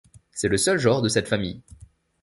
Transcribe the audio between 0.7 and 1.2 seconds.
genre de